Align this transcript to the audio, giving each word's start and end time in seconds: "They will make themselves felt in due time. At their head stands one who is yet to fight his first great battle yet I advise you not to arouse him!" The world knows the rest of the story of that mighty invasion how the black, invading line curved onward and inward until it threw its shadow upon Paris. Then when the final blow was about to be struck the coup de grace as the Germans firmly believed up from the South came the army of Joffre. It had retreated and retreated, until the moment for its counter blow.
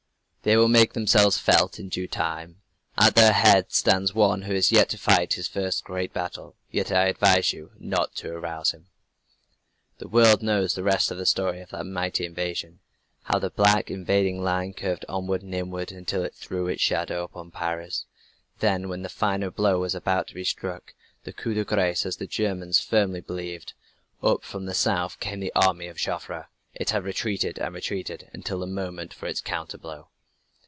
"They 0.43 0.57
will 0.57 0.69
make 0.69 0.93
themselves 0.93 1.37
felt 1.37 1.77
in 1.77 1.87
due 1.89 2.07
time. 2.07 2.63
At 2.97 3.13
their 3.13 3.31
head 3.31 3.71
stands 3.71 4.15
one 4.15 4.41
who 4.41 4.53
is 4.55 4.71
yet 4.71 4.89
to 4.89 4.97
fight 4.97 5.33
his 5.35 5.47
first 5.47 5.83
great 5.83 6.13
battle 6.13 6.55
yet 6.71 6.91
I 6.91 7.09
advise 7.09 7.53
you 7.53 7.73
not 7.77 8.15
to 8.15 8.29
arouse 8.33 8.71
him!" 8.71 8.87
The 9.99 10.07
world 10.07 10.41
knows 10.41 10.73
the 10.73 10.81
rest 10.81 11.11
of 11.11 11.19
the 11.19 11.27
story 11.27 11.61
of 11.61 11.69
that 11.69 11.83
mighty 11.85 12.25
invasion 12.25 12.79
how 13.25 13.37
the 13.37 13.51
black, 13.51 13.91
invading 13.91 14.43
line 14.43 14.73
curved 14.73 15.05
onward 15.07 15.43
and 15.43 15.53
inward 15.53 15.91
until 15.91 16.23
it 16.23 16.33
threw 16.33 16.67
its 16.67 16.81
shadow 16.81 17.23
upon 17.23 17.51
Paris. 17.51 18.07
Then 18.61 18.89
when 18.89 19.03
the 19.03 19.09
final 19.09 19.51
blow 19.51 19.79
was 19.81 19.93
about 19.93 20.27
to 20.29 20.33
be 20.33 20.43
struck 20.43 20.95
the 21.23 21.33
coup 21.33 21.53
de 21.53 21.63
grace 21.63 22.03
as 22.03 22.17
the 22.17 22.25
Germans 22.25 22.79
firmly 22.79 23.21
believed 23.21 23.73
up 24.23 24.43
from 24.43 24.65
the 24.65 24.73
South 24.73 25.19
came 25.19 25.39
the 25.39 25.53
army 25.53 25.85
of 25.85 25.99
Joffre. 25.99 26.47
It 26.73 26.89
had 26.89 27.03
retreated 27.03 27.59
and 27.59 27.75
retreated, 27.75 28.31
until 28.33 28.57
the 28.61 28.65
moment 28.65 29.13
for 29.13 29.27
its 29.27 29.39
counter 29.39 29.77
blow. 29.77 30.07